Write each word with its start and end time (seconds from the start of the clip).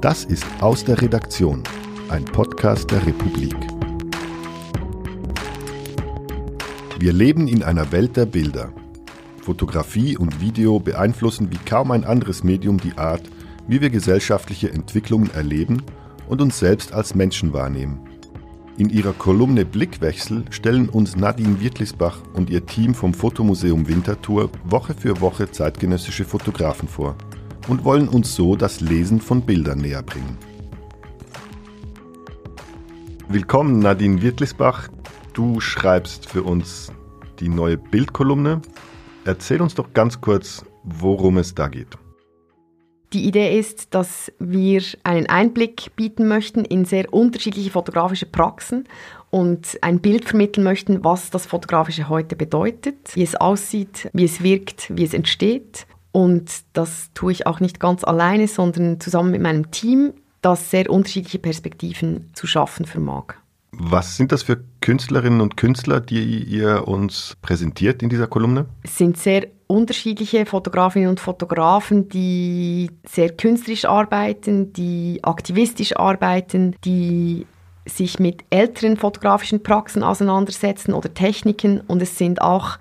Das 0.00 0.24
ist 0.24 0.46
Aus 0.60 0.84
der 0.84 1.02
Redaktion, 1.02 1.64
ein 2.08 2.24
Podcast 2.24 2.88
der 2.92 3.04
Republik. 3.04 3.56
Wir 7.00 7.12
leben 7.12 7.48
in 7.48 7.64
einer 7.64 7.90
Welt 7.90 8.16
der 8.16 8.26
Bilder. 8.26 8.72
Fotografie 9.42 10.16
und 10.16 10.40
Video 10.40 10.78
beeinflussen 10.78 11.50
wie 11.50 11.58
kaum 11.68 11.90
ein 11.90 12.04
anderes 12.04 12.44
Medium 12.44 12.78
die 12.78 12.96
Art, 12.96 13.22
wie 13.66 13.80
wir 13.80 13.90
gesellschaftliche 13.90 14.70
Entwicklungen 14.70 15.34
erleben 15.34 15.82
und 16.28 16.40
uns 16.40 16.60
selbst 16.60 16.92
als 16.92 17.16
Menschen 17.16 17.52
wahrnehmen. 17.52 17.98
In 18.76 18.90
ihrer 18.90 19.14
Kolumne 19.14 19.64
Blickwechsel 19.64 20.44
stellen 20.50 20.88
uns 20.88 21.16
Nadine 21.16 21.60
Wirklisbach 21.60 22.20
und 22.34 22.50
ihr 22.50 22.64
Team 22.64 22.94
vom 22.94 23.12
Fotomuseum 23.12 23.88
Winterthur 23.88 24.48
Woche 24.62 24.94
für 24.94 25.20
Woche 25.20 25.50
zeitgenössische 25.50 26.24
Fotografen 26.24 26.86
vor 26.86 27.16
und 27.68 27.84
wollen 27.84 28.08
uns 28.08 28.34
so 28.34 28.56
das 28.56 28.80
Lesen 28.80 29.20
von 29.20 29.42
Bildern 29.42 29.78
näher 29.78 30.02
bringen. 30.02 30.36
Willkommen 33.28 33.78
Nadine 33.78 34.22
Wirklisbach. 34.22 34.88
Du 35.34 35.60
schreibst 35.60 36.26
für 36.26 36.42
uns 36.42 36.90
die 37.38 37.48
neue 37.48 37.76
Bildkolumne. 37.76 38.62
Erzähl 39.24 39.60
uns 39.60 39.74
doch 39.74 39.92
ganz 39.92 40.20
kurz, 40.20 40.64
worum 40.82 41.36
es 41.36 41.54
da 41.54 41.68
geht. 41.68 41.98
Die 43.12 43.26
Idee 43.26 43.58
ist, 43.58 43.94
dass 43.94 44.32
wir 44.38 44.82
einen 45.02 45.26
Einblick 45.26 45.96
bieten 45.96 46.28
möchten 46.28 46.64
in 46.64 46.84
sehr 46.84 47.12
unterschiedliche 47.12 47.70
fotografische 47.70 48.26
Praxen 48.26 48.84
und 49.30 49.78
ein 49.80 50.00
Bild 50.00 50.26
vermitteln 50.26 50.64
möchten, 50.64 51.04
was 51.04 51.30
das 51.30 51.46
Fotografische 51.46 52.08
heute 52.10 52.36
bedeutet, 52.36 53.14
wie 53.14 53.22
es 53.22 53.34
aussieht, 53.34 54.10
wie 54.12 54.24
es 54.24 54.42
wirkt, 54.42 54.94
wie 54.94 55.04
es 55.04 55.14
entsteht. 55.14 55.86
Und 56.12 56.50
das 56.72 57.10
tue 57.14 57.32
ich 57.32 57.46
auch 57.46 57.60
nicht 57.60 57.80
ganz 57.80 58.04
alleine, 58.04 58.48
sondern 58.48 59.00
zusammen 59.00 59.30
mit 59.30 59.42
meinem 59.42 59.70
Team, 59.70 60.14
das 60.40 60.70
sehr 60.70 60.90
unterschiedliche 60.90 61.38
Perspektiven 61.38 62.30
zu 62.34 62.46
schaffen 62.46 62.86
vermag. 62.86 63.34
Was 63.70 64.16
sind 64.16 64.32
das 64.32 64.42
für 64.42 64.64
Künstlerinnen 64.80 65.40
und 65.40 65.56
Künstler, 65.56 66.00
die 66.00 66.42
ihr 66.42 66.88
uns 66.88 67.36
präsentiert 67.42 68.02
in 68.02 68.08
dieser 68.08 68.26
Kolumne? 68.26 68.66
Es 68.82 68.96
sind 68.96 69.18
sehr 69.18 69.48
unterschiedliche 69.66 70.46
Fotografinnen 70.46 71.10
und 71.10 71.20
Fotografen, 71.20 72.08
die 72.08 72.90
sehr 73.06 73.30
künstlerisch 73.30 73.84
arbeiten, 73.84 74.72
die 74.72 75.20
aktivistisch 75.22 75.96
arbeiten, 75.96 76.74
die 76.84 77.46
sich 77.84 78.18
mit 78.18 78.44
älteren 78.50 78.96
fotografischen 78.96 79.62
Praxen 79.62 80.02
auseinandersetzen 80.02 80.92
oder 80.92 81.12
Techniken 81.12 81.80
und 81.80 82.02
es 82.02 82.16
sind 82.18 82.40
auch 82.40 82.78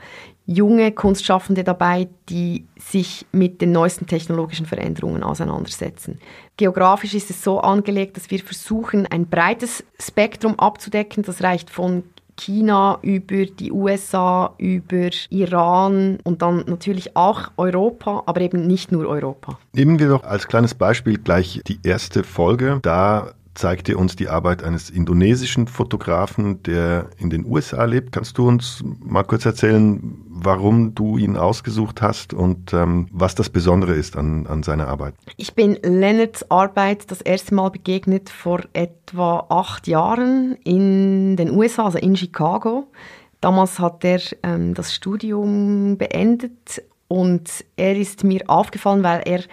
junge 0.48 0.94
Kunstschaffende 0.94 1.64
dabei, 1.64 2.08
die 2.30 2.66
sich 2.80 3.26
mit 3.32 3.62
den 3.62 3.74
neuesten 3.74 4.08
technologischen 4.08 4.66
Veränderungen 4.66 5.22
auseinandersetzen. 5.22 6.20
Geografisch 6.56 7.14
ist 7.14 7.30
es 7.30 7.44
so 7.44 7.60
angelegt, 7.60 8.18
dass 8.18 8.32
wir 8.32 8.40
versuchen, 8.40 9.06
ein 9.06 9.28
breites 9.28 9.84
Spektrum 10.00 10.58
abzudecken. 10.58 11.24
Das 11.24 11.44
reicht 11.44 11.70
von 11.70 12.04
China 12.38 13.00
über 13.02 13.46
die 13.46 13.72
USA, 13.72 14.54
über 14.58 15.10
Iran 15.30 16.20
und 16.24 16.42
dann 16.42 16.64
natürlich 16.68 17.16
auch 17.18 17.52
Europa, 17.58 18.24
aber 18.26 18.42
eben 18.42 18.66
nicht 18.68 18.92
nur 18.92 19.08
Europa. 19.08 19.60
Nehmen 19.74 20.00
wir 20.00 20.08
doch 20.08 20.24
als 20.24 20.48
kleines 20.48 20.76
Beispiel 20.76 21.18
gleich 21.18 21.62
die 21.68 21.80
erste 21.84 22.24
Folge. 22.24 22.80
Da 22.84 23.34
zeigt 23.58 23.90
ihr 23.90 23.98
uns 23.98 24.16
die 24.16 24.30
Arbeit 24.30 24.64
eines 24.64 24.90
indonesischen 24.90 25.68
Fotografen, 25.68 26.62
der 26.64 27.10
in 27.18 27.30
den 27.30 27.46
USA 27.46 27.84
lebt. 27.86 28.12
Kannst 28.12 28.38
du 28.38 28.48
uns 28.48 28.84
mal 29.00 29.24
kurz 29.24 29.46
erzählen, 29.46 30.00
warum 30.44 30.96
du 30.96 31.18
ihn 31.18 31.38
ausgesucht 31.38 32.02
hast 32.02 32.34
und 32.34 32.74
ähm, 32.74 33.08
was 33.12 33.36
das 33.36 33.50
Besondere 33.50 33.94
ist 33.94 34.16
an, 34.16 34.48
an 34.48 34.64
seiner 34.64 34.88
Arbeit? 34.88 35.16
Ich 35.36 35.54
bin 35.54 35.78
Leonards 35.84 36.50
Arbeit 36.50 37.10
das 37.12 37.22
erste 37.22 37.56
Mal 37.56 37.70
begegnet 37.70 38.30
vor 38.30 38.62
etwa 38.74 39.46
acht 39.50 39.88
Jahren 39.88 40.58
in 40.64 41.36
den 41.36 41.52
USA, 41.52 41.86
also 41.86 41.98
in 41.98 42.16
Chicago. 42.16 42.88
Damals 43.42 43.80
hat 43.80 44.04
er 44.04 44.22
ähm, 44.44 44.74
das 44.74 44.94
Studium 44.94 45.98
beendet 45.98 46.84
und 47.08 47.66
er 47.76 47.96
ist 47.96 48.24
mir 48.24 48.44
aufgefallen, 48.48 49.04
weil 49.04 49.22
er 49.26 49.44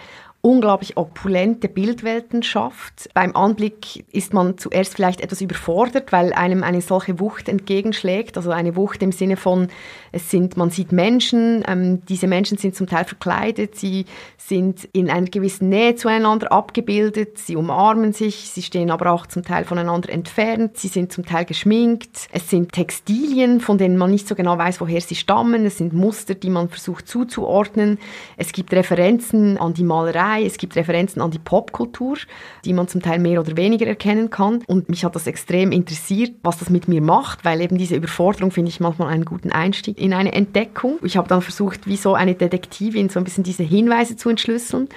unglaublich 0.44 0.98
opulente 0.98 1.68
Bildwelten 1.68 2.42
schafft. 2.42 3.08
Beim 3.14 3.34
Anblick 3.34 4.04
ist 4.12 4.34
man 4.34 4.58
zuerst 4.58 4.94
vielleicht 4.94 5.22
etwas 5.22 5.40
überfordert, 5.40 6.12
weil 6.12 6.34
einem 6.34 6.62
eine 6.62 6.82
solche 6.82 7.18
Wucht 7.18 7.48
entgegenschlägt, 7.48 8.36
also 8.36 8.50
eine 8.50 8.76
Wucht 8.76 9.02
im 9.02 9.10
Sinne 9.10 9.38
von, 9.38 9.68
es 10.12 10.30
sind, 10.30 10.58
man 10.58 10.68
sieht 10.68 10.92
Menschen, 10.92 11.64
ähm, 11.66 12.02
diese 12.10 12.26
Menschen 12.26 12.58
sind 12.58 12.76
zum 12.76 12.86
Teil 12.86 13.06
verkleidet, 13.06 13.76
sie 13.76 14.04
sind 14.36 14.86
in 14.92 15.08
einer 15.08 15.28
gewissen 15.28 15.70
Nähe 15.70 15.94
zueinander 15.94 16.52
abgebildet, 16.52 17.38
sie 17.38 17.56
umarmen 17.56 18.12
sich, 18.12 18.50
sie 18.50 18.62
stehen 18.62 18.90
aber 18.90 19.12
auch 19.12 19.26
zum 19.26 19.44
Teil 19.44 19.64
voneinander 19.64 20.10
entfernt, 20.10 20.76
sie 20.76 20.88
sind 20.88 21.10
zum 21.10 21.24
Teil 21.24 21.46
geschminkt, 21.46 22.28
es 22.32 22.50
sind 22.50 22.72
Textilien, 22.72 23.60
von 23.60 23.78
denen 23.78 23.96
man 23.96 24.10
nicht 24.10 24.28
so 24.28 24.34
genau 24.34 24.58
weiß, 24.58 24.82
woher 24.82 25.00
sie 25.00 25.14
stammen, 25.14 25.64
es 25.64 25.78
sind 25.78 25.94
Muster, 25.94 26.34
die 26.34 26.50
man 26.50 26.68
versucht 26.68 27.08
zuzuordnen, 27.08 27.98
es 28.36 28.52
gibt 28.52 28.74
Referenzen 28.74 29.56
an 29.56 29.72
die 29.72 29.84
Malerei, 29.84 30.33
dabei. 30.34 30.44
Es 30.44 30.58
gibt 30.58 30.76
Referenzen 30.76 31.22
an 31.22 31.30
die 31.30 31.38
Popkultur, 31.38 32.16
die 32.64 32.72
man 32.72 32.88
zum 32.88 33.02
Teil 33.02 33.18
mehr 33.18 33.40
oder 33.40 33.56
weniger 33.56 33.86
erkennen 33.86 34.30
kann. 34.30 34.62
Und 34.66 34.88
mich 34.88 35.04
hat 35.04 35.14
das 35.14 35.26
extrem 35.26 35.72
interessiert, 35.72 36.32
was 36.42 36.58
das 36.58 36.70
mit 36.70 36.88
mir 36.88 37.00
macht, 37.00 37.44
weil 37.44 37.60
eben 37.60 37.78
diese 37.78 37.96
Überforderung 37.96 38.50
finde 38.50 38.70
ich 38.70 38.80
manchmal 38.80 39.08
einen 39.08 39.24
guten 39.24 39.52
Einstieg 39.52 39.98
in 40.00 40.12
eine 40.12 40.32
Entdeckung. 40.32 40.98
Ich 41.02 41.16
habe 41.16 41.28
dann 41.28 41.42
versucht, 41.42 41.86
wie 41.86 41.96
so 41.96 42.14
eine 42.14 42.34
Detektivin 42.34 43.08
so 43.08 43.18
ein 43.18 43.24
bisschen 43.24 43.44
diese 43.44 43.62
Hinweise 43.62 44.16
zu 44.16 44.28
entschlüsseln 44.28 44.88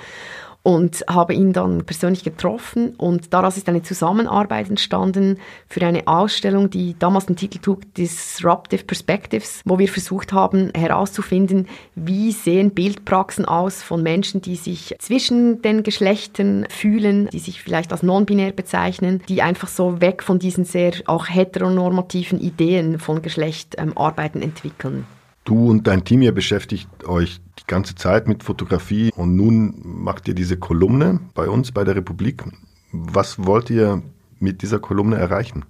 und 0.68 1.06
habe 1.08 1.34
ihn 1.34 1.54
dann 1.54 1.86
persönlich 1.86 2.26
getroffen 2.26 2.94
und 2.98 3.34
daraus 3.34 3.56
ist 3.56 3.70
eine 3.70 3.84
Zusammenarbeit 3.84 4.70
entstanden 4.70 5.38
für 5.70 5.86
eine 5.86 6.06
Ausstellung, 6.10 6.70
die 6.70 6.94
damals 7.00 7.28
den 7.28 7.38
Titel 7.38 7.60
trug 7.60 7.94
Disruptive 7.94 8.84
Perspectives, 8.84 9.62
wo 9.64 9.80
wir 9.80 9.88
versucht 9.88 10.34
haben 10.34 10.72
herauszufinden, 10.76 11.70
wie 11.96 12.34
sehen 12.34 12.72
Bildpraxen 12.72 13.46
aus 13.46 13.82
von 13.82 14.04
Menschen, 14.04 14.42
die 14.42 14.58
sich 14.58 14.94
zwischen 15.00 15.62
den 15.62 15.84
Geschlechtern 15.84 16.68
fühlen, 16.68 17.30
die 17.32 17.40
sich 17.40 17.62
vielleicht 17.62 17.94
als 17.94 18.04
non-binär 18.04 18.52
bezeichnen, 18.52 19.22
die 19.30 19.42
einfach 19.42 19.70
so 19.70 20.02
weg 20.02 20.22
von 20.22 20.38
diesen 20.38 20.66
sehr 20.66 20.92
auch 21.06 21.30
heteronormativen 21.30 22.42
Ideen 22.42 23.00
von 23.00 23.22
Geschlecht 23.22 23.76
ähm, 23.78 23.98
arbeiten, 23.98 24.42
entwickeln. 24.42 25.06
Du 25.48 25.70
und 25.70 25.88
dein 25.88 26.04
Team, 26.04 26.22
ihr 26.24 26.34
beschäftigt 26.34 27.06
euch 27.06 27.40
die 27.58 27.68
ganze 27.68 27.96
Zeit 27.96 28.28
mit 28.28 28.44
Fotografie 28.44 29.12
und 29.16 29.38
nun 29.38 29.76
macht 29.82 30.28
ihr 30.28 30.34
diese 30.34 30.58
Kolumne 30.58 31.22
bei 31.36 31.48
uns, 31.48 31.72
bei 31.72 31.86
der 31.86 31.96
Republik. 31.96 32.44
Was 32.92 33.46
wollt 33.46 33.70
ihr 33.70 34.02
mit 34.40 34.62
dieser 34.62 34.80
Kolumne 34.80 35.16
erreichen? 35.16 35.64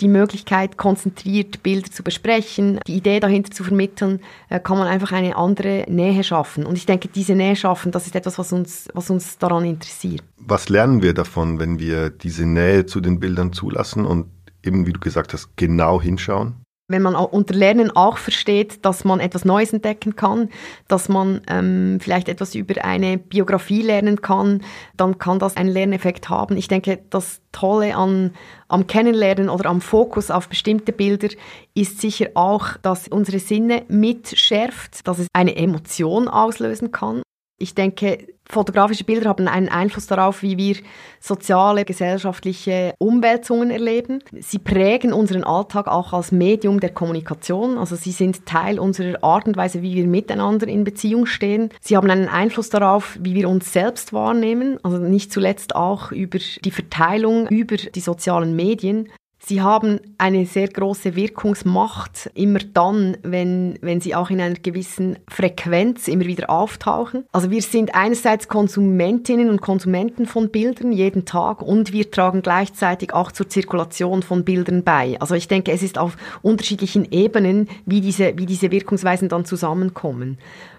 Die 0.00 0.08
Möglichkeit, 0.08 0.78
konzentriert 0.78 1.62
Bilder 1.62 1.90
zu 1.90 2.02
besprechen, 2.02 2.80
die 2.86 2.96
Idee 2.96 3.20
dahinter 3.20 3.50
zu 3.50 3.64
vermitteln, 3.64 4.20
äh, 4.48 4.58
kann 4.58 4.78
man 4.78 4.88
einfach 4.88 5.12
eine 5.12 5.36
andere 5.36 5.84
Nähe 5.90 6.24
schaffen. 6.24 6.64
Und 6.64 6.78
ich 6.78 6.86
denke, 6.86 7.08
diese 7.08 7.34
Nähe 7.34 7.54
schaffen, 7.54 7.92
das 7.92 8.06
ist 8.06 8.16
etwas, 8.16 8.38
was 8.38 8.50
uns, 8.50 8.88
was 8.94 9.10
uns 9.10 9.36
daran 9.36 9.66
interessiert. 9.66 10.24
Was 10.38 10.70
lernen 10.70 11.02
wir 11.02 11.12
davon, 11.12 11.58
wenn 11.58 11.78
wir 11.78 12.08
diese 12.08 12.46
Nähe 12.46 12.86
zu 12.86 13.02
den 13.02 13.20
Bildern 13.20 13.52
zulassen 13.52 14.06
und 14.06 14.28
eben, 14.62 14.86
wie 14.86 14.94
du 14.94 15.00
gesagt 15.00 15.34
hast, 15.34 15.54
genau 15.56 16.00
hinschauen? 16.00 16.61
Wenn 16.92 17.02
man 17.02 17.14
unter 17.14 17.54
Lernen 17.54 17.90
auch 17.90 18.18
versteht, 18.18 18.84
dass 18.84 19.04
man 19.04 19.20
etwas 19.20 19.44
Neues 19.44 19.72
entdecken 19.72 20.16
kann, 20.16 20.50
dass 20.88 21.08
man 21.08 21.40
ähm, 21.48 21.98
vielleicht 22.00 22.28
etwas 22.28 22.54
über 22.54 22.84
eine 22.84 23.18
Biografie 23.18 23.82
lernen 23.82 24.22
kann, 24.22 24.62
dann 24.96 25.18
kann 25.18 25.38
das 25.38 25.56
einen 25.56 25.70
Lerneffekt 25.70 26.28
haben. 26.28 26.56
Ich 26.56 26.68
denke, 26.68 27.00
das 27.10 27.40
Tolle 27.50 27.96
an, 27.96 28.32
am 28.68 28.86
Kennenlernen 28.86 29.48
oder 29.48 29.68
am 29.68 29.80
Fokus 29.80 30.30
auf 30.30 30.48
bestimmte 30.48 30.92
Bilder 30.92 31.28
ist 31.74 32.00
sicher 32.00 32.28
auch, 32.34 32.76
dass 32.82 33.08
unsere 33.08 33.38
Sinne 33.38 33.82
mitschärft, 33.88 35.06
dass 35.06 35.18
es 35.18 35.26
eine 35.32 35.56
Emotion 35.56 36.28
auslösen 36.28 36.92
kann. 36.92 37.22
Ich 37.62 37.76
denke, 37.76 38.26
fotografische 38.44 39.04
Bilder 39.04 39.28
haben 39.28 39.46
einen 39.46 39.68
Einfluss 39.68 40.08
darauf, 40.08 40.42
wie 40.42 40.58
wir 40.58 40.76
soziale, 41.20 41.84
gesellschaftliche 41.84 42.92
Umwälzungen 42.98 43.70
erleben. 43.70 44.18
Sie 44.40 44.58
prägen 44.58 45.12
unseren 45.12 45.44
Alltag 45.44 45.86
auch 45.86 46.12
als 46.12 46.32
Medium 46.32 46.80
der 46.80 46.90
Kommunikation. 46.90 47.78
Also 47.78 47.94
sie 47.94 48.10
sind 48.10 48.46
Teil 48.46 48.80
unserer 48.80 49.22
Art 49.22 49.46
und 49.46 49.56
Weise, 49.56 49.80
wie 49.80 49.94
wir 49.94 50.08
miteinander 50.08 50.66
in 50.66 50.82
Beziehung 50.82 51.26
stehen. 51.26 51.70
Sie 51.80 51.96
haben 51.96 52.10
einen 52.10 52.28
Einfluss 52.28 52.68
darauf, 52.68 53.16
wie 53.20 53.36
wir 53.36 53.48
uns 53.48 53.72
selbst 53.72 54.12
wahrnehmen. 54.12 54.80
Also 54.82 54.98
nicht 54.98 55.32
zuletzt 55.32 55.76
auch 55.76 56.10
über 56.10 56.38
die 56.64 56.70
Verteilung 56.72 57.46
über 57.46 57.76
die 57.76 58.00
sozialen 58.00 58.56
Medien. 58.56 59.08
Sie 59.44 59.60
haben 59.60 59.98
eine 60.18 60.46
sehr 60.46 60.68
große 60.68 61.16
Wirkungsmacht 61.16 62.30
immer 62.34 62.60
dann, 62.60 63.16
wenn, 63.22 63.76
wenn 63.80 64.00
sie 64.00 64.14
auch 64.14 64.30
in 64.30 64.40
einer 64.40 64.54
gewissen 64.54 65.18
Frequenz 65.28 66.06
immer 66.06 66.26
wieder 66.26 66.48
auftauchen. 66.48 67.24
Also 67.32 67.50
wir 67.50 67.60
sind 67.60 67.92
einerseits 67.92 68.46
Konsumentinnen 68.46 69.50
und 69.50 69.60
Konsumenten 69.60 70.26
von 70.26 70.50
Bildern 70.50 70.92
jeden 70.92 71.24
Tag 71.24 71.60
und 71.60 71.92
wir 71.92 72.08
tragen 72.08 72.42
gleichzeitig 72.42 73.14
auch 73.14 73.32
zur 73.32 73.48
Zirkulation 73.48 74.22
von 74.22 74.44
Bildern 74.44 74.84
bei. 74.84 75.16
Also 75.18 75.34
ich 75.34 75.48
denke, 75.48 75.72
es 75.72 75.82
ist 75.82 75.98
auf 75.98 76.16
unterschiedlichen 76.42 77.10
Ebenen, 77.10 77.68
wie 77.84 78.00
diese, 78.00 78.38
wie 78.38 78.46
diese 78.46 78.70
Wirkungsweisen 78.70 79.28
dann 79.28 79.44
zusammenkommen. 79.44 80.38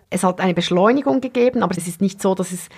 Es 0.09 0.23
hat 0.23 0.39
eine 0.39 0.53
Beschleunigung 0.53 1.19
gegeben, 1.19 1.63
aber 1.63 1.75
es 1.75 1.87
ist 1.87 1.99
nicht 1.99 2.21
so, 2.21 2.33
dass 2.33 2.51
es 2.51 2.69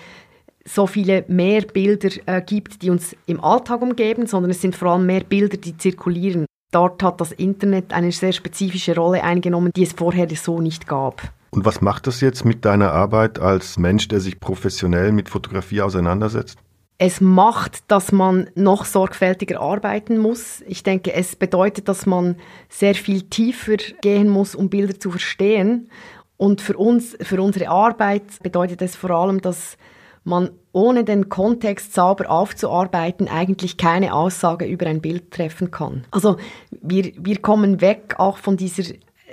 so 0.67 0.87
viele 0.87 1.25
mehr 1.27 1.61
Bilder 1.61 2.09
äh, 2.25 2.41
gibt, 2.41 2.81
die 2.81 2.89
uns 2.89 3.15
im 3.27 3.43
Alltag 3.43 3.81
umgeben, 3.81 4.25
sondern 4.25 4.51
es 4.51 4.61
sind 4.61 4.75
vor 4.75 4.91
allem 4.91 5.05
mehr 5.05 5.23
Bilder, 5.23 5.57
die 5.57 5.77
zirkulieren. 5.77 6.45
Dort 6.71 7.03
hat 7.03 7.21
das 7.21 7.31
Internet 7.31 7.93
eine 7.93 8.11
sehr 8.11 8.33
spezifische 8.33 8.95
Rolle 8.95 9.23
eingenommen, 9.23 9.71
die 9.75 9.83
es 9.83 9.93
vorher 9.93 10.27
so 10.35 10.59
nicht 10.59 10.87
gab. 10.87 11.21
Und 11.51 11.63
was 11.63 11.79
macht 11.79 12.07
das 12.07 12.19
jetzt 12.19 12.43
mit 12.43 12.65
deiner 12.65 12.91
Arbeit 12.91 13.39
als 13.39 13.77
Mensch, 13.77 14.09
der 14.09 14.19
sich 14.19 14.39
professionell 14.39 15.13
mit 15.13 15.29
Fotografie 15.29 15.81
auseinandersetzt? 15.81 16.57
Es 16.97 17.21
macht, 17.21 17.89
dass 17.89 18.11
man 18.11 18.49
noch 18.55 18.85
sorgfältiger 18.85 19.59
arbeiten 19.59 20.17
muss. 20.17 20.63
Ich 20.67 20.83
denke, 20.83 21.13
es 21.13 21.35
bedeutet, 21.35 21.87
dass 21.87 22.05
man 22.05 22.37
sehr 22.69 22.95
viel 22.95 23.23
tiefer 23.23 23.77
gehen 24.01 24.29
muss, 24.29 24.55
um 24.55 24.69
Bilder 24.69 24.99
zu 24.99 25.11
verstehen. 25.11 25.89
Und 26.37 26.61
für 26.61 26.77
uns, 26.77 27.17
für 27.21 27.41
unsere 27.41 27.69
Arbeit 27.69 28.23
bedeutet 28.41 28.81
es 28.81 28.95
vor 28.95 29.11
allem, 29.11 29.41
dass 29.41 29.77
man 30.25 30.49
ohne 30.73 31.05
den 31.05 31.29
Kontext 31.29 31.93
sauber 31.93 32.29
aufzuarbeiten 32.29 33.29
eigentlich 33.29 33.77
keine 33.77 34.13
Aussage 34.13 34.65
über 34.65 34.87
ein 34.87 34.99
Bild 34.99 35.31
treffen 35.31 35.71
kann. 35.71 36.05
Also 36.11 36.35
wir, 36.69 37.13
wir 37.17 37.37
kommen 37.37 37.79
weg 37.79 38.15
auch 38.17 38.37
von 38.37 38.57
dieser 38.57 38.83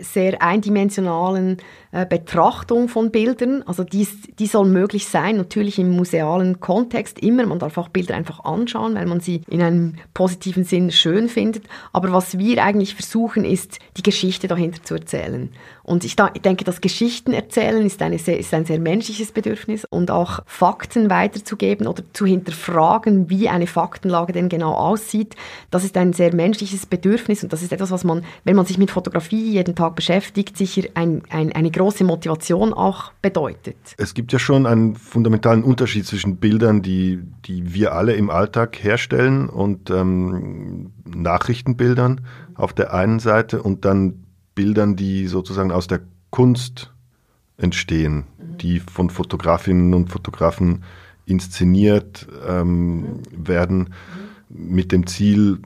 sehr 0.00 0.40
eindimensionalen 0.40 1.56
äh, 1.92 2.06
Betrachtung 2.06 2.88
von 2.88 3.10
Bildern. 3.10 3.62
Also 3.66 3.84
die, 3.84 4.08
die 4.38 4.46
soll 4.46 4.66
möglich 4.66 5.08
sein, 5.08 5.36
natürlich 5.36 5.78
im 5.78 5.90
musealen 5.90 6.58
Kontext 6.58 7.18
immer. 7.18 7.44
Man 7.44 7.58
darf 7.58 7.76
auch 7.76 7.88
Bilder 7.88 8.14
einfach 8.14 8.44
anschauen, 8.44 8.94
weil 8.94 9.04
man 9.04 9.20
sie 9.20 9.42
in 9.48 9.60
einem 9.60 9.96
positiven 10.14 10.64
Sinn 10.64 10.90
schön 10.90 11.28
findet. 11.28 11.64
Aber 11.92 12.10
was 12.12 12.38
wir 12.38 12.64
eigentlich 12.64 12.94
versuchen, 12.94 13.44
ist, 13.44 13.78
die 13.98 14.02
Geschichte 14.02 14.48
dahinter 14.48 14.82
zu 14.82 14.94
erzählen. 14.94 15.50
Und 15.82 16.04
ich, 16.04 16.16
da, 16.16 16.30
ich 16.32 16.40
denke, 16.40 16.64
das 16.64 16.80
Geschichten 16.80 17.32
erzählen 17.32 17.84
ist, 17.84 18.00
eine 18.00 18.18
sehr, 18.18 18.38
ist 18.38 18.54
ein 18.54 18.64
sehr 18.64 18.78
menschliches 18.78 19.32
Bedürfnis 19.32 19.84
und 19.84 20.10
auch 20.10 20.40
Fakten 20.46 21.10
weiterzugeben 21.10 21.86
oder 21.86 22.04
zu 22.14 22.24
hinterfragen, 22.24 23.28
wie 23.28 23.48
eine 23.48 23.66
Faktenlage 23.66 24.32
denn 24.32 24.48
genau 24.48 24.72
aussieht, 24.74 25.34
das 25.70 25.84
ist 25.84 25.96
ein 25.96 26.12
sehr 26.12 26.34
menschliches 26.34 26.86
Bedürfnis 26.86 27.42
und 27.42 27.52
das 27.52 27.62
ist 27.62 27.72
etwas, 27.72 27.90
was 27.90 28.04
man, 28.04 28.24
wenn 28.44 28.56
man 28.56 28.64
sich 28.64 28.78
mit 28.78 28.92
Fotografie 28.92 29.50
jeden 29.50 29.74
Tag 29.74 29.96
beschäftigt, 29.96 30.56
sicher 30.56 30.84
ein, 30.94 31.22
ein, 31.30 31.52
eine 31.52 31.70
große 31.70 31.81
Motivation 32.04 32.72
auch 32.72 33.12
bedeutet. 33.22 33.76
Es 33.96 34.14
gibt 34.14 34.32
ja 34.32 34.38
schon 34.38 34.66
einen 34.66 34.94
fundamentalen 34.96 35.62
Unterschied 35.62 36.06
zwischen 36.06 36.36
Bildern, 36.36 36.82
die, 36.82 37.20
die 37.44 37.74
wir 37.74 37.94
alle 37.94 38.14
im 38.14 38.30
Alltag 38.30 38.82
herstellen 38.82 39.48
und 39.48 39.90
ähm, 39.90 40.92
Nachrichtenbildern 41.04 42.20
auf 42.54 42.72
der 42.72 42.92
einen 42.94 43.18
Seite 43.18 43.62
und 43.62 43.84
dann 43.84 44.24
Bildern, 44.54 44.96
die 44.96 45.26
sozusagen 45.26 45.72
aus 45.72 45.86
der 45.86 46.00
Kunst 46.30 46.92
entstehen, 47.56 48.24
die 48.38 48.80
von 48.80 49.10
Fotografinnen 49.10 49.94
und 49.94 50.10
Fotografen 50.10 50.84
inszeniert 51.26 52.26
ähm, 52.46 53.20
werden, 53.30 53.94
mit 54.48 54.92
dem 54.92 55.06
Ziel, 55.06 55.60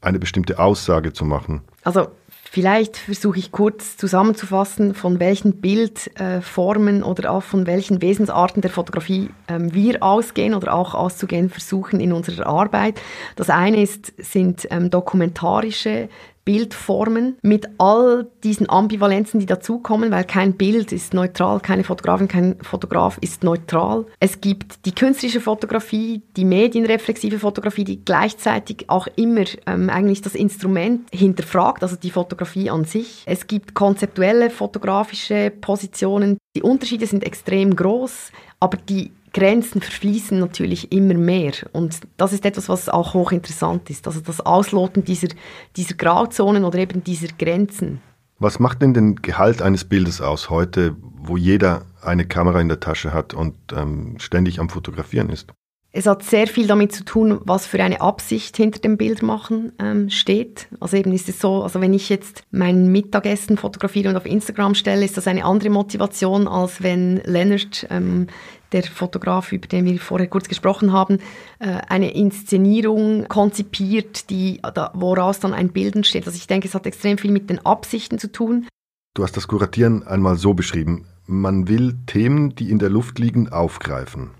eine 0.00 0.18
bestimmte 0.18 0.58
Aussage 0.58 1.12
zu 1.12 1.24
machen. 1.24 1.62
Also 1.82 2.08
Vielleicht 2.56 2.96
versuche 2.96 3.38
ich 3.38 3.52
kurz 3.52 3.98
zusammenzufassen, 3.98 4.94
von 4.94 5.20
welchen 5.20 5.60
Bildformen 5.60 7.02
äh, 7.02 7.04
oder 7.04 7.32
auch 7.32 7.42
von 7.42 7.66
welchen 7.66 8.00
Wesensarten 8.00 8.62
der 8.62 8.70
Fotografie 8.70 9.28
ähm, 9.46 9.74
wir 9.74 10.02
ausgehen 10.02 10.54
oder 10.54 10.72
auch 10.72 10.94
auszugehen 10.94 11.50
versuchen 11.50 12.00
in 12.00 12.14
unserer 12.14 12.46
Arbeit. 12.46 12.98
Das 13.36 13.50
eine 13.50 13.82
ist, 13.82 14.14
sind 14.16 14.66
ähm, 14.70 14.88
dokumentarische 14.88 16.08
Bildformen 16.46 17.36
mit 17.42 17.68
all 17.78 18.28
diesen 18.44 18.70
Ambivalenzen, 18.70 19.40
die 19.40 19.46
dazukommen, 19.46 20.12
weil 20.12 20.24
kein 20.24 20.54
Bild 20.54 20.92
ist 20.92 21.12
neutral, 21.12 21.60
keine 21.60 21.84
Fotografin, 21.84 22.28
kein 22.28 22.56
Fotograf 22.62 23.18
ist 23.20 23.42
neutral. 23.44 24.06
Es 24.20 24.40
gibt 24.40 24.86
die 24.86 24.94
künstlerische 24.94 25.40
Fotografie, 25.40 26.22
die 26.36 26.44
medienreflexive 26.44 27.40
Fotografie, 27.40 27.84
die 27.84 28.04
gleichzeitig 28.04 28.88
auch 28.88 29.08
immer 29.16 29.44
ähm, 29.66 29.90
eigentlich 29.90 30.22
das 30.22 30.36
Instrument 30.36 31.08
hinterfragt, 31.12 31.82
also 31.82 31.96
die 31.96 32.10
Fotografie 32.10 32.70
an 32.70 32.84
sich. 32.84 33.24
Es 33.26 33.48
gibt 33.48 33.74
konzeptuelle 33.74 34.48
fotografische 34.48 35.50
Positionen. 35.60 36.38
Die 36.56 36.62
Unterschiede 36.62 37.06
sind 37.06 37.24
extrem 37.24 37.74
groß, 37.74 38.30
aber 38.60 38.78
die 38.78 39.10
Grenzen 39.36 39.82
verfließen 39.82 40.38
natürlich 40.38 40.92
immer 40.92 41.12
mehr. 41.12 41.52
Und 41.72 42.00
das 42.16 42.32
ist 42.32 42.46
etwas, 42.46 42.70
was 42.70 42.88
auch 42.88 43.12
hochinteressant 43.12 43.90
ist. 43.90 44.06
Also 44.06 44.20
das 44.20 44.40
Ausloten 44.40 45.04
dieser, 45.04 45.28
dieser 45.76 45.94
Grauzonen 45.94 46.64
oder 46.64 46.78
eben 46.78 47.04
dieser 47.04 47.28
Grenzen. 47.38 48.00
Was 48.38 48.58
macht 48.60 48.80
denn 48.80 48.94
den 48.94 49.16
Gehalt 49.16 49.60
eines 49.60 49.84
Bildes 49.84 50.22
aus 50.22 50.48
heute, 50.48 50.96
wo 51.18 51.36
jeder 51.36 51.84
eine 52.00 52.24
Kamera 52.24 52.62
in 52.62 52.68
der 52.68 52.80
Tasche 52.80 53.12
hat 53.12 53.34
und 53.34 53.54
ähm, 53.76 54.14
ständig 54.18 54.58
am 54.58 54.70
Fotografieren 54.70 55.28
ist? 55.28 55.52
Es 55.96 56.04
hat 56.04 56.22
sehr 56.22 56.46
viel 56.46 56.66
damit 56.66 56.92
zu 56.92 57.06
tun, 57.06 57.40
was 57.44 57.66
für 57.66 57.82
eine 57.82 58.02
Absicht 58.02 58.58
hinter 58.58 58.80
dem 58.80 58.98
Bildmachen 58.98 59.72
ähm, 59.78 60.10
steht. 60.10 60.68
Also 60.78 60.98
eben 60.98 61.10
ist 61.10 61.26
es 61.30 61.40
so, 61.40 61.62
also 61.62 61.80
wenn 61.80 61.94
ich 61.94 62.10
jetzt 62.10 62.42
mein 62.50 62.92
Mittagessen 62.92 63.56
fotografiere 63.56 64.10
und 64.10 64.16
auf 64.16 64.26
Instagram 64.26 64.74
stelle, 64.74 65.06
ist 65.06 65.16
das 65.16 65.26
eine 65.26 65.46
andere 65.46 65.70
Motivation, 65.70 66.48
als 66.48 66.82
wenn 66.82 67.22
Leonard, 67.24 67.86
ähm, 67.88 68.26
der 68.72 68.82
Fotograf, 68.82 69.52
über 69.52 69.68
den 69.68 69.86
wir 69.86 69.98
vorher 69.98 70.26
kurz 70.26 70.48
gesprochen 70.48 70.92
haben, 70.92 71.16
äh, 71.60 71.80
eine 71.88 72.12
Inszenierung 72.14 73.26
konzipiert, 73.28 74.28
die, 74.28 74.60
da, 74.74 74.90
woraus 74.92 75.40
dann 75.40 75.54
ein 75.54 75.70
Bild 75.70 75.96
entsteht. 75.96 76.26
Also 76.26 76.36
ich 76.36 76.46
denke, 76.46 76.68
es 76.68 76.74
hat 76.74 76.84
extrem 76.84 77.16
viel 77.16 77.30
mit 77.30 77.48
den 77.48 77.64
Absichten 77.64 78.18
zu 78.18 78.30
tun. 78.30 78.68
Du 79.14 79.22
hast 79.22 79.38
das 79.38 79.48
Kuratieren 79.48 80.02
einmal 80.02 80.36
so 80.36 80.52
beschrieben. 80.52 81.06
Man 81.24 81.68
will 81.68 81.94
Themen, 82.04 82.54
die 82.54 82.70
in 82.70 82.78
der 82.78 82.90
Luft 82.90 83.18
liegen, 83.18 83.48
aufgreifen. 83.48 84.32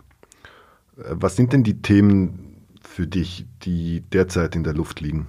Was 0.96 1.36
sind 1.36 1.52
denn 1.52 1.62
die 1.62 1.82
Themen 1.82 2.64
für 2.80 3.06
dich, 3.06 3.44
die 3.62 4.02
derzeit 4.12 4.56
in 4.56 4.64
der 4.64 4.72
Luft 4.72 5.00
liegen? 5.00 5.28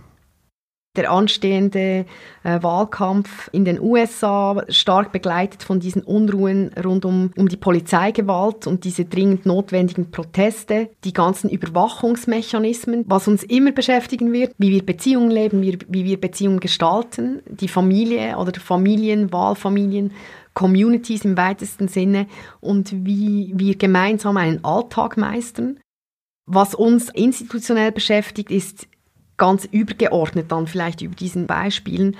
Der 0.95 1.11
anstehende 1.11 2.05
äh, 2.43 2.63
Wahlkampf 2.63 3.49
in 3.51 3.65
den 3.65 3.79
USA, 3.79 4.63
stark 4.69 5.11
begleitet 5.11 5.61
von 5.61 5.79
diesen 5.79 6.01
Unruhen 6.01 6.71
rund 6.83 7.05
um, 7.05 7.31
um 7.35 7.49
die 7.49 7.57
Polizeigewalt 7.57 8.65
und 8.65 8.83
diese 8.83 9.05
dringend 9.05 9.45
notwendigen 9.45 10.09
Proteste, 10.09 10.89
die 11.03 11.13
ganzen 11.13 11.51
Überwachungsmechanismen, 11.51 13.03
was 13.07 13.27
uns 13.27 13.43
immer 13.43 13.73
beschäftigen 13.73 14.33
wird, 14.33 14.55
wie 14.57 14.71
wir 14.71 14.83
Beziehungen 14.83 15.29
leben, 15.29 15.61
wie, 15.61 15.77
wie 15.87 16.05
wir 16.05 16.19
Beziehungen 16.19 16.61
gestalten, 16.61 17.43
die 17.47 17.67
Familie 17.67 18.37
oder 18.37 18.59
Familien, 18.59 19.31
Wahlfamilien, 19.31 20.13
Communities 20.57 21.23
im 21.23 21.37
weitesten 21.37 21.87
Sinne 21.87 22.25
und 22.61 22.91
wie 23.05 23.53
wir 23.55 23.75
gemeinsam 23.75 24.37
einen 24.37 24.65
Alltag 24.65 25.15
meistern. 25.15 25.79
Was 26.47 26.73
uns 26.73 27.09
institutionell 27.09 27.91
beschäftigt, 27.91 28.49
ist 28.49 28.87
ganz 29.37 29.65
übergeordnet 29.65 30.51
dann 30.51 30.65
vielleicht 30.65 31.03
über 31.03 31.13
diesen 31.13 31.45
Beispielen, 31.45 32.17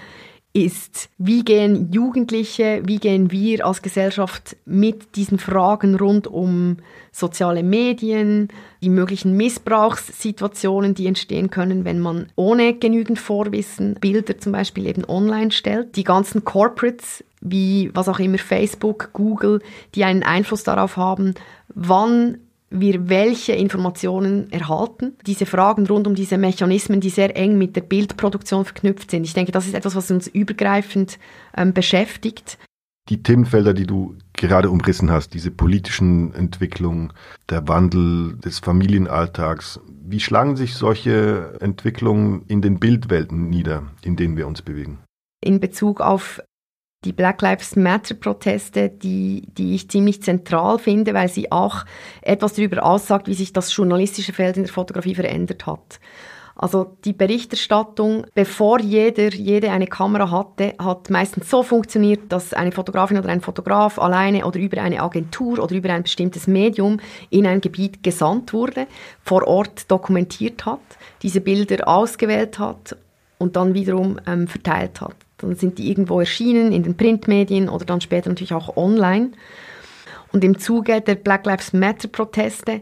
ist, 0.57 1.09
wie 1.19 1.43
gehen 1.43 1.91
Jugendliche, 1.91 2.81
wie 2.83 2.97
gehen 2.97 3.29
wir 3.29 3.63
als 3.63 3.83
Gesellschaft 3.83 4.57
mit 4.65 5.15
diesen 5.15 5.37
Fragen 5.37 5.95
rund 5.95 6.25
um 6.25 6.77
soziale 7.11 7.61
Medien, 7.61 8.47
die 8.81 8.89
möglichen 8.89 9.37
Missbrauchssituationen, 9.37 10.95
die 10.95 11.05
entstehen 11.05 11.51
können, 11.51 11.85
wenn 11.85 11.99
man 11.99 12.29
ohne 12.35 12.73
genügend 12.73 13.19
Vorwissen 13.19 13.95
Bilder 14.01 14.39
zum 14.39 14.51
Beispiel 14.51 14.87
eben 14.87 15.05
online 15.07 15.51
stellt. 15.51 15.95
Die 15.95 16.03
ganzen 16.03 16.43
Corporates, 16.43 17.23
wie 17.39 17.91
was 17.93 18.09
auch 18.09 18.19
immer 18.19 18.39
Facebook, 18.39 19.11
Google, 19.13 19.61
die 19.93 20.05
einen 20.05 20.23
Einfluss 20.23 20.63
darauf 20.63 20.97
haben, 20.97 21.35
wann 21.75 22.39
wir 22.69 23.09
welche 23.09 23.53
Informationen 23.53 24.51
erhalten. 24.51 25.15
Diese 25.25 25.45
Fragen 25.45 25.88
rund 25.88 26.07
um 26.07 26.15
diese 26.15 26.38
Mechanismen, 26.38 27.00
die 27.00 27.09
sehr 27.09 27.36
eng 27.38 27.57
mit 27.57 27.75
der 27.75 27.81
Bildproduktion 27.81 28.65
verknüpft 28.65 29.12
sind. 29.12 29.24
Ich 29.25 29.33
denke, 29.33 29.51
das 29.51 29.67
ist 29.67 29.74
etwas, 29.74 29.95
was 29.95 30.12
uns 30.12 30.27
übergreifend 30.27 31.17
ähm, 31.55 31.74
beschäftigt. 31.74 32.57
Die 33.09 33.24
Themenfelder, 33.24 33.74
die 33.74 33.86
du 33.86 34.15
gerade 34.33 34.69
umrissen 34.69 35.09
hast, 35.09 35.33
diese 35.33 35.50
politischen 35.50 36.33
Entwicklungen, 36.33 37.13
der 37.50 37.65
Wandel 37.69 38.36
des 38.38 38.59
Familienalltags, 38.59 39.79
wie 40.03 40.19
schlagen 40.19 40.57
sich 40.57 40.75
solche 40.75 41.57
Entwicklungen 41.62 42.43
in 42.47 42.62
den 42.62 42.79
Bildwelten 42.79 43.50
nieder, 43.50 43.83
in 44.01 44.17
denen 44.17 44.36
wir 44.36 44.45
uns 44.45 44.62
bewegen? 44.62 45.00
In 45.41 45.62
Bezug 45.62 46.01
auf 46.01 46.41
die 47.06 47.13
Black 47.13 47.42
Lives 47.42 47.75
Matter-Proteste, 47.75 48.89
die, 48.89 49.44
die 49.58 49.75
ich 49.75 49.89
ziemlich 49.89 50.24
zentral 50.24 50.80
finde, 50.80 51.13
weil 51.13 51.30
sie 51.30 51.51
auch 51.51 51.86
etwas 52.22 52.54
darüber 52.54 52.84
aussagt, 52.84 53.27
wie 53.27 53.34
sich 53.34 53.54
das 53.54 53.75
journalistische 53.75 54.34
Feld 54.34 54.58
in 54.58 54.63
der 54.63 54.74
Fotografie 54.74 55.16
verändert 55.16 55.66
hat. 55.68 56.00
Also 56.60 56.98
die 57.06 57.13
Berichterstattung, 57.13 58.25
bevor 58.34 58.80
jeder, 58.80 59.30
jede 59.30 59.70
eine 59.70 59.86
Kamera 59.86 60.32
hatte, 60.32 60.74
hat 60.80 61.12
meistens 61.12 61.51
so 61.51 61.62
funktioniert, 61.62 62.32
dass 62.32 62.51
eine 62.51 62.72
Fotografin 62.72 63.20
oder 63.20 63.30
ein 63.30 63.42
Fotograf 63.42 64.00
alleine 64.00 64.44
oder 64.44 64.60
über 64.60 64.82
eine 64.82 65.04
Agentur 65.04 65.60
oder 65.60 65.75
über 65.75 65.92
ein 65.92 66.01
bestimmtes 66.01 66.48
Medium 66.48 67.00
in 67.30 67.46
ein 67.46 67.62
Gebiet 67.62 68.01
gesandt 68.01 68.54
wurde, 68.54 68.88
vor 69.24 69.48
Ort 69.48 69.92
dokumentiert 69.92 70.66
hat, 70.66 70.80
diese 71.22 71.42
Bilder 71.42 71.88
ausgewählt 71.88 72.58
hat 72.58 72.98
und 73.38 73.56
dann 73.56 73.75
wiederum 73.75 74.20
ähm, 74.25 74.48
verteilt 74.48 75.00
hat. 75.00 75.26
Dann 75.38 75.56
sind 75.56 75.77
die 75.77 75.89
irgendwo 75.89 76.20
erschienen 76.20 76.72
in 76.72 76.84
den 76.84 76.98
Printmedien 76.98 77.70
oder 77.70 77.86
dann 77.86 78.01
später 78.01 78.29
natürlich 78.29 78.53
auch 78.53 78.75
online. 78.75 79.32
Und 80.32 80.44
im 80.44 80.58
Zuge 80.58 81.01
der 81.01 81.15
Black 81.15 81.46
Lives 81.46 81.74
Matter 81.74 82.08
Proteste 82.08 82.82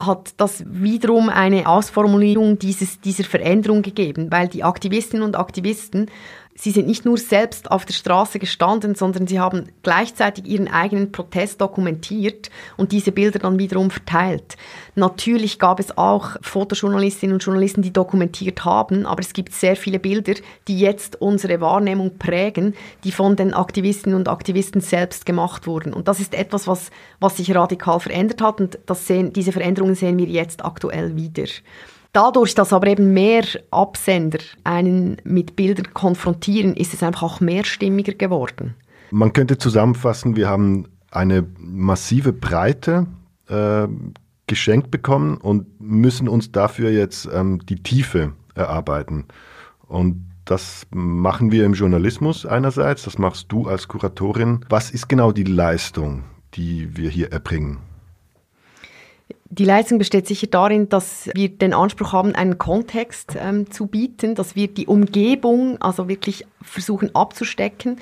hat 0.00 0.34
das 0.36 0.64
wiederum 0.66 1.28
eine 1.28 1.68
Ausformulierung 1.68 2.58
dieses, 2.58 3.00
dieser 3.00 3.24
Veränderung 3.24 3.82
gegeben, 3.82 4.30
weil 4.30 4.48
die 4.48 4.64
Aktivistinnen 4.64 5.24
und 5.24 5.36
Aktivisten 5.36 6.10
Sie 6.54 6.70
sind 6.70 6.86
nicht 6.86 7.06
nur 7.06 7.16
selbst 7.16 7.70
auf 7.70 7.86
der 7.86 7.94
Straße 7.94 8.38
gestanden, 8.38 8.94
sondern 8.94 9.26
sie 9.26 9.40
haben 9.40 9.68
gleichzeitig 9.82 10.46
ihren 10.46 10.68
eigenen 10.68 11.10
Protest 11.10 11.60
dokumentiert 11.60 12.50
und 12.76 12.92
diese 12.92 13.10
Bilder 13.10 13.38
dann 13.38 13.58
wiederum 13.58 13.90
verteilt. 13.90 14.56
Natürlich 14.94 15.58
gab 15.58 15.80
es 15.80 15.96
auch 15.96 16.36
Fotojournalistinnen 16.42 17.34
und 17.34 17.42
Journalisten, 17.42 17.80
die 17.80 17.92
dokumentiert 17.92 18.66
haben, 18.66 19.06
aber 19.06 19.20
es 19.20 19.32
gibt 19.32 19.54
sehr 19.54 19.76
viele 19.76 19.98
Bilder, 19.98 20.34
die 20.68 20.78
jetzt 20.78 21.20
unsere 21.22 21.60
Wahrnehmung 21.62 22.18
prägen, 22.18 22.74
die 23.04 23.12
von 23.12 23.34
den 23.34 23.54
Aktivistinnen 23.54 24.18
und 24.18 24.28
Aktivisten 24.28 24.82
selbst 24.82 25.24
gemacht 25.24 25.66
wurden. 25.66 25.94
Und 25.94 26.06
das 26.06 26.20
ist 26.20 26.34
etwas, 26.34 26.68
was, 26.68 26.90
was 27.18 27.38
sich 27.38 27.54
radikal 27.54 27.98
verändert 27.98 28.42
hat 28.42 28.60
und 28.60 28.78
das 28.84 29.06
sehen, 29.06 29.32
diese 29.32 29.52
Veränderungen 29.52 29.94
sehen 29.94 30.18
wir 30.18 30.26
jetzt 30.26 30.62
aktuell 30.62 31.16
wieder. 31.16 31.44
Dadurch, 32.12 32.54
dass 32.54 32.74
aber 32.74 32.88
eben 32.88 33.14
mehr 33.14 33.44
Absender 33.70 34.38
einen 34.64 35.16
mit 35.24 35.56
Bildern 35.56 35.94
konfrontieren, 35.94 36.76
ist 36.76 36.92
es 36.92 37.02
einfach 37.02 37.22
auch 37.22 37.40
mehrstimmiger 37.40 38.12
geworden. 38.12 38.74
Man 39.10 39.32
könnte 39.32 39.56
zusammenfassen, 39.56 40.36
wir 40.36 40.48
haben 40.48 40.88
eine 41.10 41.46
massive 41.58 42.32
Breite 42.32 43.06
äh, 43.48 43.86
geschenkt 44.46 44.90
bekommen 44.90 45.38
und 45.38 45.80
müssen 45.80 46.28
uns 46.28 46.52
dafür 46.52 46.90
jetzt 46.90 47.28
ähm, 47.32 47.64
die 47.66 47.82
Tiefe 47.82 48.32
erarbeiten. 48.54 49.26
Und 49.88 50.26
das 50.44 50.86
machen 50.90 51.52
wir 51.52 51.64
im 51.64 51.74
Journalismus 51.74 52.44
einerseits, 52.44 53.04
das 53.04 53.18
machst 53.18 53.46
du 53.50 53.68
als 53.68 53.88
Kuratorin. 53.88 54.64
Was 54.68 54.90
ist 54.90 55.08
genau 55.08 55.32
die 55.32 55.44
Leistung, 55.44 56.24
die 56.54 56.96
wir 56.96 57.08
hier 57.08 57.32
erbringen? 57.32 57.78
Die 59.54 59.66
Leistung 59.66 59.98
besteht 59.98 60.26
sicher 60.26 60.46
darin, 60.46 60.88
dass 60.88 61.28
wir 61.34 61.50
den 61.50 61.74
Anspruch 61.74 62.14
haben, 62.14 62.34
einen 62.34 62.56
Kontext 62.56 63.36
ähm, 63.38 63.70
zu 63.70 63.86
bieten, 63.86 64.34
dass 64.34 64.56
wir 64.56 64.66
die 64.66 64.86
Umgebung 64.86 65.76
also 65.82 66.08
wirklich 66.08 66.46
versuchen 66.62 67.14
abzustecken 67.14 67.98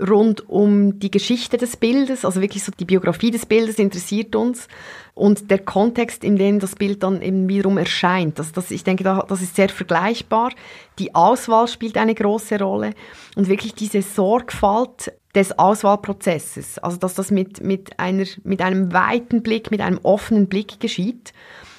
rund 0.00 0.48
um 0.48 0.98
die 0.98 1.10
Geschichte 1.10 1.58
des 1.58 1.76
Bildes, 1.76 2.24
also 2.24 2.40
wirklich 2.40 2.64
so 2.64 2.72
die 2.72 2.86
Biografie 2.86 3.30
des 3.30 3.44
Bildes 3.44 3.78
interessiert 3.78 4.34
uns 4.34 4.66
und 5.12 5.50
der 5.50 5.58
Kontext, 5.58 6.24
in 6.24 6.36
dem 6.36 6.58
das 6.58 6.74
Bild 6.74 7.02
dann 7.02 7.20
eben 7.20 7.48
wiederum 7.48 7.76
erscheint. 7.76 8.38
Also 8.38 8.52
das, 8.54 8.70
ich 8.70 8.82
denke, 8.84 9.04
das 9.04 9.42
ist 9.42 9.56
sehr 9.56 9.68
vergleichbar. 9.68 10.52
Die 10.98 11.14
Auswahl 11.14 11.68
spielt 11.68 11.98
eine 11.98 12.14
große 12.14 12.58
Rolle 12.60 12.94
und 13.36 13.48
wirklich 13.48 13.74
diese 13.74 14.00
Sorgfalt 14.00 15.12
des 15.34 15.58
Auswahlprozesses, 15.58 16.78
also 16.78 16.96
dass 16.96 17.14
das 17.14 17.30
mit, 17.30 17.62
mit, 17.62 17.98
einer, 17.98 18.24
mit 18.44 18.62
einem 18.62 18.92
weiten 18.92 19.42
Blick, 19.42 19.70
mit 19.70 19.80
einem 19.80 19.98
offenen 20.02 20.48
Blick 20.48 20.80
geschieht 20.80 21.32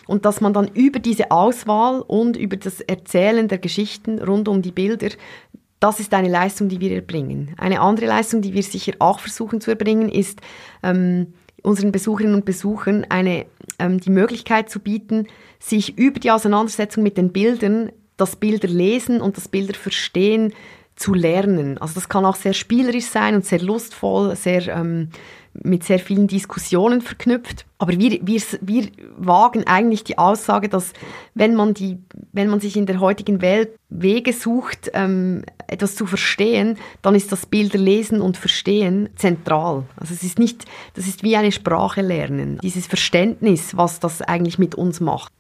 und 0.08 0.25
dass 0.25 0.39
man 0.39 0.53
dann 0.53 0.68
über 0.68 1.00
diese 1.00 1.32
Auswahl 1.32 2.01
und 2.01 2.38
über 2.38 2.58
das 2.58 2.79
Erzählen 2.82 3.48
der 3.48 3.58
Geschichten 3.58 4.20
rund 4.20 4.48
um 4.48 4.62
die 4.62 4.72
Bilder 4.72 5.10
das 5.79 6.00
ist 6.00 6.13
eine 6.13 6.27
Leistung, 6.29 6.68
die 6.68 6.79
wir 6.79 6.94
erbringen. 6.94 7.56
Eine 7.58 7.79
andere 7.79 8.08
Leistung, 8.08 8.41
die 8.41 8.53
wir 8.53 8.63
sicher 8.63 8.94
auch 9.00 9.20
versuchen 9.20 9.62
zu 9.62 9.72
erbringen, 9.72 10.10
ist 10.10 10.41
ähm, 10.84 11.34
unseren 11.63 11.91
Besucherinnen 11.91 12.36
und 12.36 12.46
Besuchern 12.46 13.06
eine, 13.10 13.46
ähm, 13.79 14.00
die 14.00 14.10
Möglichkeit 14.10 14.70
zu 14.70 14.79
bieten, 14.79 15.27
sich 15.60 15.98
über 15.98 16.20
die 16.20 16.32
Auseinandersetzung 16.32 17.03
mit 17.03 17.18
den 17.18 17.32
Bildern, 17.32 17.91
das 18.18 18.36
Bilder 18.36 18.68
lesen 18.68 19.22
und 19.22 19.38
das 19.38 19.48
Bilder 19.48 19.74
verstehen, 19.74 20.53
zu 21.00 21.13
lernen. 21.13 21.77
Also 21.77 21.96
das 21.96 22.10
kann 22.10 22.25
auch 22.25 22.36
sehr 22.36 22.53
spielerisch 22.53 23.06
sein 23.06 23.36
und 23.36 23.46
sehr 23.46 23.62
lustvoll, 23.62 24.36
sehr 24.36 24.68
ähm, 24.68 25.10
mit 25.53 25.84
sehr 25.84 26.00
vielen 26.00 26.27
Diskussionen 26.27 27.01
verknüpft. 27.01 27.65
Aber 27.77 27.94
wir, 27.94 28.20
wir, 28.22 28.41
wir 28.62 28.88
wagen 29.18 29.65
eigentlich 29.65 30.03
die 30.03 30.18
Aussage, 30.18 30.70
dass 30.70 30.94
wenn 31.34 31.56
man, 31.56 31.74
die, 31.74 31.98
wenn 32.34 32.50
man 32.50 32.60
sich 32.60 32.77
in 32.77 32.86
der 32.86 33.00
heutigen 33.00 33.41
Welt 33.41 33.70
Wege 33.89 34.34
sucht, 34.34 34.91
ähm, 34.94 35.44
etwas 35.68 35.96
zu 35.96 36.06
verstehen, 36.06 36.77
dann 37.01 37.15
ist 37.15 37.32
das 37.32 37.46
Bilderlesen 37.46 38.22
und 38.22 38.38
Verstehen 38.38 39.10
zentral. 39.15 39.86
Also 39.96 40.13
es 40.13 40.24
ist 40.24 40.38
nicht, 40.38 40.65
das 40.94 41.08
ist 41.08 41.24
wie 41.24 41.36
eine 41.36 41.51
Sprache 41.51 42.01
lernen, 42.01 42.60
dieses 42.62 42.88
Verständnis, 42.88 43.75
was 43.75 44.00
das 44.00 44.22
eigentlich 44.22 44.60
mit 44.60 44.75
uns 44.75 45.00
macht. 45.00 45.32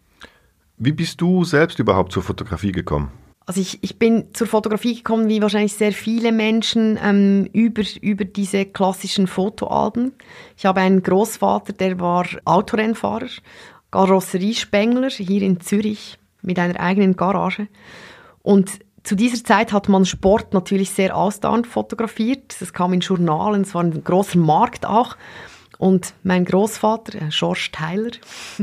Wie 0.77 0.93
bist 0.93 1.19
du 1.21 1.43
selbst 1.43 1.79
überhaupt 1.79 2.13
zur 2.13 2.23
Fotografie 2.23 2.71
gekommen? 2.71 3.11
Also 3.49 3.61
ich, 3.61 3.79
ich 3.81 3.97
bin 3.97 4.27
zur 4.33 4.45
Fotografie 4.45 4.97
gekommen, 4.97 5.27
wie 5.27 5.41
wahrscheinlich 5.41 5.73
sehr 5.73 5.91
viele 5.91 6.31
Menschen, 6.31 6.99
ähm, 7.03 7.49
über, 7.51 7.81
über 7.99 8.23
diese 8.23 8.63
klassischen 8.63 9.25
Fotoalben. 9.25 10.13
Ich 10.55 10.67
habe 10.67 10.81
einen 10.81 11.01
Großvater, 11.01 11.73
der 11.73 11.99
war 11.99 12.27
Autorennfahrer, 12.45 13.25
Karosseriespengler 13.89 15.09
hier 15.09 15.41
in 15.41 15.59
Zürich 15.61 16.19
mit 16.43 16.59
einer 16.59 16.79
eigenen 16.79 17.15
Garage. 17.15 17.69
Und 18.43 18.69
zu 19.01 19.15
dieser 19.15 19.43
Zeit 19.43 19.73
hat 19.73 19.89
man 19.89 20.05
Sport 20.05 20.53
natürlich 20.53 20.91
sehr 20.91 21.17
ausdauernd 21.17 21.65
fotografiert. 21.65 22.55
Das 22.59 22.71
kam 22.71 22.93
in 22.93 22.99
Journalen, 22.99 23.61
es 23.61 23.73
war 23.73 23.81
ein 23.81 24.03
großer 24.03 24.37
Markt 24.37 24.85
auch. 24.85 25.17
Und 25.79 26.13
mein 26.21 26.45
Großvater, 26.45 27.15
äh, 27.19 27.29
George 27.31 27.69
Tyler, 27.71 28.11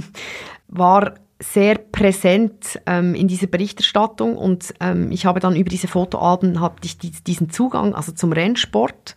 war 0.69 1.15
sehr 1.39 1.77
präsent 1.77 2.81
ähm, 2.87 3.15
in 3.15 3.29
dieser 3.29 3.47
Berichterstattung 3.47 4.37
und 4.37 4.73
ähm, 4.81 5.13
ich 5.13 5.27
habe 5.27 5.39
dann 5.39 5.55
über 5.55 5.69
diese 5.69 5.87
Fotoalben 5.87 6.61
hatte 6.61 6.77
ich 6.85 6.97
diesen 6.99 7.51
Zugang 7.51 7.95
also 7.95 8.13
zum 8.13 8.33
Rennsport, 8.33 9.17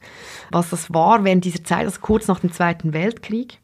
was 0.51 0.69
das 0.69 0.93
war 0.93 1.23
während 1.23 1.45
dieser 1.45 1.63
Zeit, 1.63 1.85
also 1.85 2.01
kurz 2.01 2.27
nach 2.27 2.39
dem 2.39 2.51
Zweiten 2.51 2.91
Weltkrieg. 2.91 3.59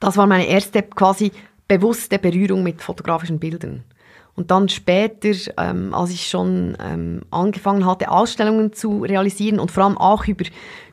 Das 0.00 0.16
war 0.16 0.26
meine 0.26 0.46
erste 0.46 0.82
quasi 0.82 1.30
bewusste 1.68 2.18
Berührung 2.18 2.64
mit 2.64 2.82
fotografischen 2.82 3.38
Bildern. 3.38 3.84
Und 4.34 4.50
dann 4.50 4.68
später, 4.68 5.32
ähm, 5.58 5.94
als 5.94 6.10
ich 6.10 6.26
schon 6.28 6.76
ähm, 6.80 7.22
angefangen 7.30 7.86
hatte, 7.86 8.10
Ausstellungen 8.10 8.72
zu 8.72 9.02
realisieren 9.02 9.60
und 9.60 9.70
vor 9.70 9.84
allem 9.84 9.98
auch 9.98 10.26
über, 10.26 10.44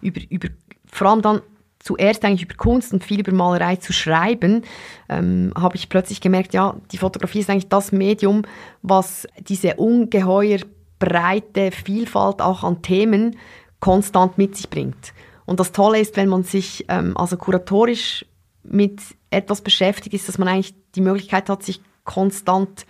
über, 0.01 0.21
über 0.29 0.49
vor 0.91 1.07
allem 1.07 1.21
dann 1.21 1.41
zuerst 1.79 2.25
eigentlich 2.25 2.43
über 2.43 2.55
Kunst 2.55 2.93
und 2.93 3.03
viel 3.03 3.19
über 3.19 3.31
Malerei 3.31 3.77
zu 3.77 3.93
schreiben, 3.93 4.63
ähm, 5.09 5.53
habe 5.55 5.75
ich 5.75 5.89
plötzlich 5.89 6.21
gemerkt, 6.21 6.53
ja, 6.53 6.75
die 6.91 6.97
Fotografie 6.97 7.39
ist 7.39 7.49
eigentlich 7.49 7.69
das 7.69 7.91
Medium, 7.91 8.43
was 8.81 9.27
diese 9.47 9.75
ungeheuer 9.75 10.59
breite 10.99 11.71
Vielfalt 11.71 12.41
auch 12.41 12.63
an 12.63 12.81
Themen 12.81 13.37
konstant 13.79 14.37
mit 14.37 14.55
sich 14.55 14.69
bringt. 14.69 15.13
Und 15.45 15.59
das 15.59 15.71
Tolle 15.71 15.99
ist, 15.99 16.17
wenn 16.17 16.29
man 16.29 16.43
sich 16.43 16.85
ähm, 16.89 17.15
also 17.15 17.37
kuratorisch 17.37 18.25
mit 18.63 19.01
etwas 19.29 19.61
beschäftigt, 19.61 20.13
ist, 20.13 20.27
dass 20.27 20.37
man 20.37 20.47
eigentlich 20.47 20.73
die 20.95 21.01
Möglichkeit 21.01 21.49
hat, 21.49 21.63
sich 21.63 21.81
konstant 22.03 22.85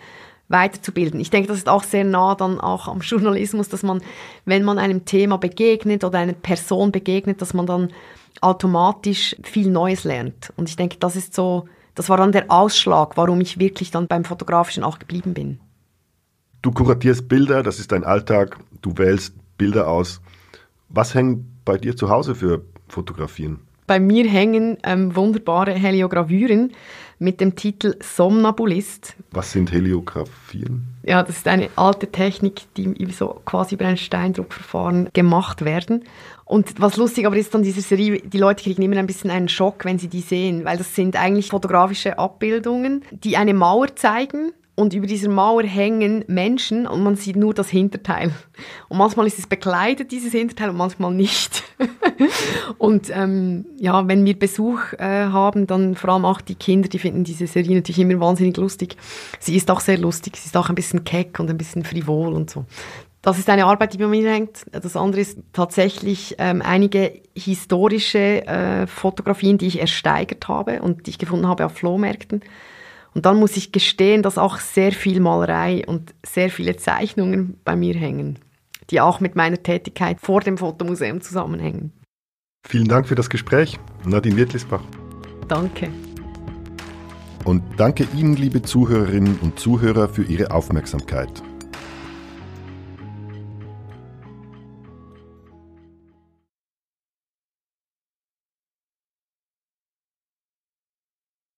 weiterzubilden. 0.48 1.20
Ich 1.20 1.30
denke, 1.30 1.48
das 1.48 1.58
ist 1.58 1.68
auch 1.68 1.84
sehr 1.84 2.04
nah 2.04 2.34
dann 2.34 2.58
auch 2.58 2.88
am 2.88 3.00
Journalismus, 3.00 3.68
dass 3.68 3.82
man, 3.82 4.00
wenn 4.44 4.64
man 4.64 4.78
einem 4.78 5.04
Thema 5.04 5.36
begegnet 5.36 6.04
oder 6.04 6.18
einer 6.18 6.32
Person 6.32 6.90
begegnet, 6.90 7.42
dass 7.42 7.54
man 7.54 7.66
dann 7.66 7.92
automatisch 8.42 9.36
viel 9.42 9.70
Neues 9.70 10.04
lernt. 10.04 10.52
Und 10.56 10.68
ich 10.68 10.76
denke, 10.76 10.96
das 10.98 11.16
ist 11.16 11.34
so, 11.34 11.68
das 11.94 12.08
war 12.08 12.16
dann 12.16 12.32
der 12.32 12.50
Ausschlag, 12.50 13.16
warum 13.16 13.40
ich 13.40 13.58
wirklich 13.58 13.90
dann 13.90 14.06
beim 14.06 14.24
Fotografischen 14.24 14.84
auch 14.84 14.98
geblieben 14.98 15.34
bin. 15.34 15.60
Du 16.62 16.72
kuratierst 16.72 17.28
Bilder, 17.28 17.62
das 17.62 17.78
ist 17.78 17.92
dein 17.92 18.04
Alltag, 18.04 18.58
du 18.82 18.96
wählst 18.96 19.34
Bilder 19.56 19.88
aus. 19.88 20.20
Was 20.88 21.14
hängt 21.14 21.64
bei 21.64 21.76
dir 21.76 21.96
zu 21.96 22.08
Hause 22.08 22.34
für 22.34 22.64
Fotografien? 22.88 23.60
Bei 23.86 24.00
mir 24.00 24.28
hängen 24.28 24.76
ähm, 24.82 25.16
wunderbare 25.16 25.72
Heliogravüren 25.72 26.72
mit 27.18 27.40
dem 27.40 27.56
Titel 27.56 27.96
Somnambulist. 28.00 29.16
Was 29.32 29.52
sind 29.52 29.72
Heliografien? 29.72 30.86
Ja, 31.02 31.22
das 31.22 31.38
ist 31.38 31.48
eine 31.48 31.68
alte 31.76 32.06
Technik, 32.08 32.62
die 32.76 32.94
so 33.12 33.40
quasi 33.44 33.74
über 33.74 33.86
ein 33.86 33.96
Steindruckverfahren 33.96 35.08
gemacht 35.12 35.64
werden. 35.64 36.04
Und 36.44 36.80
was 36.80 36.96
lustig 36.96 37.26
aber 37.26 37.36
ist 37.36 37.54
an 37.54 37.62
dieser 37.62 37.82
Serie, 37.82 38.20
die 38.20 38.38
Leute 38.38 38.62
kriegen 38.62 38.82
immer 38.82 38.96
ein 38.96 39.06
bisschen 39.06 39.30
einen 39.30 39.48
Schock, 39.48 39.84
wenn 39.84 39.98
sie 39.98 40.08
die 40.08 40.20
sehen, 40.20 40.64
weil 40.64 40.78
das 40.78 40.94
sind 40.94 41.16
eigentlich 41.16 41.48
fotografische 41.48 42.18
Abbildungen, 42.18 43.04
die 43.10 43.36
eine 43.36 43.54
Mauer 43.54 43.94
zeigen 43.96 44.52
und 44.78 44.94
über 44.94 45.08
dieser 45.08 45.28
Mauer 45.28 45.64
hängen 45.64 46.24
Menschen 46.28 46.86
und 46.86 47.02
man 47.02 47.16
sieht 47.16 47.34
nur 47.34 47.52
das 47.52 47.68
Hinterteil. 47.68 48.30
Und 48.88 48.98
manchmal 48.98 49.26
ist 49.26 49.36
es 49.36 49.48
bekleidet, 49.48 50.12
dieses 50.12 50.30
Hinterteil, 50.30 50.70
und 50.70 50.76
manchmal 50.76 51.12
nicht. 51.12 51.64
und 52.78 53.10
ähm, 53.10 53.66
ja, 53.80 54.06
wenn 54.06 54.24
wir 54.24 54.38
Besuch 54.38 54.92
äh, 54.92 55.24
haben, 55.26 55.66
dann 55.66 55.96
vor 55.96 56.10
allem 56.10 56.24
auch 56.24 56.40
die 56.40 56.54
Kinder, 56.54 56.88
die 56.88 57.00
finden 57.00 57.24
diese 57.24 57.48
Serie 57.48 57.74
natürlich 57.74 57.98
immer 57.98 58.20
wahnsinnig 58.20 58.56
lustig. 58.56 58.96
Sie 59.40 59.56
ist 59.56 59.68
auch 59.68 59.80
sehr 59.80 59.98
lustig, 59.98 60.36
sie 60.36 60.46
ist 60.46 60.56
auch 60.56 60.68
ein 60.68 60.76
bisschen 60.76 61.02
keck 61.02 61.40
und 61.40 61.50
ein 61.50 61.58
bisschen 61.58 61.82
frivol 61.82 62.32
und 62.32 62.48
so. 62.48 62.64
Das 63.20 63.36
ist 63.36 63.50
eine 63.50 63.66
Arbeit, 63.66 63.94
die 63.94 63.98
bei 63.98 64.06
mir 64.06 64.30
hängt. 64.30 64.64
Das 64.70 64.94
andere 64.94 65.22
ist 65.22 65.40
tatsächlich 65.52 66.36
ähm, 66.38 66.62
einige 66.62 67.20
historische 67.34 68.46
äh, 68.46 68.86
Fotografien, 68.86 69.58
die 69.58 69.66
ich 69.66 69.80
ersteigert 69.80 70.46
habe 70.46 70.82
und 70.82 71.08
die 71.08 71.10
ich 71.10 71.18
gefunden 71.18 71.48
habe 71.48 71.66
auf 71.66 71.72
Flohmärkten. 71.72 72.42
Und 73.18 73.26
dann 73.26 73.40
muss 73.40 73.56
ich 73.56 73.72
gestehen, 73.72 74.22
dass 74.22 74.38
auch 74.38 74.60
sehr 74.60 74.92
viel 74.92 75.18
Malerei 75.18 75.84
und 75.84 76.14
sehr 76.24 76.50
viele 76.50 76.76
Zeichnungen 76.76 77.58
bei 77.64 77.74
mir 77.74 77.94
hängen, 77.96 78.38
die 78.90 79.00
auch 79.00 79.18
mit 79.18 79.34
meiner 79.34 79.60
Tätigkeit 79.60 80.20
vor 80.20 80.40
dem 80.40 80.56
Fotomuseum 80.56 81.20
zusammenhängen. 81.20 81.90
Vielen 82.64 82.86
Dank 82.86 83.08
für 83.08 83.16
das 83.16 83.28
Gespräch, 83.28 83.76
Nadine 84.04 84.36
Wirtlisbach. 84.36 84.84
Danke. 85.48 85.88
Und 87.44 87.64
danke 87.76 88.06
Ihnen, 88.14 88.36
liebe 88.36 88.62
Zuhörerinnen 88.62 89.40
und 89.40 89.58
Zuhörer, 89.58 90.08
für 90.08 90.22
Ihre 90.22 90.52
Aufmerksamkeit. 90.52 91.42